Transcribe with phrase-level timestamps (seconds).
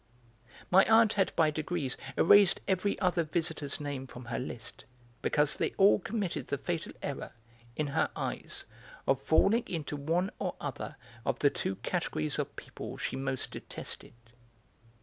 [0.71, 4.85] My aunt had by degrees erased every other visitor's name from her list,
[5.21, 7.33] because they all committed the fatal error,
[7.75, 8.65] in her eyes,
[9.05, 14.15] of falling into one or other of the two categories of people she most detested.